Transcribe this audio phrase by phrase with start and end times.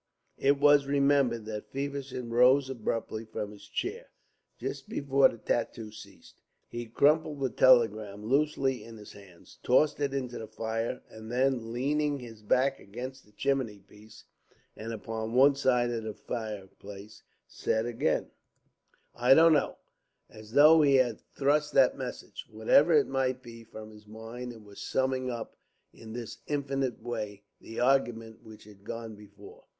[0.39, 4.07] It was remembered that Feversham rose abruptly from his chair,
[4.57, 6.41] just before the tattoo ceased.
[6.67, 11.71] He crumpled the telegram loosely in his hands, tossed it into the fire, and then,
[11.71, 14.23] leaning his back against the chimney piece
[14.75, 18.31] and upon one side of the fireplace, said again:
[19.13, 19.77] "I don't know;"
[20.31, 24.65] as though he had thrust that message, whatever it might be, from his mind, and
[24.65, 25.57] was summing up
[25.93, 29.65] in this indefinite way the argument which had gone before.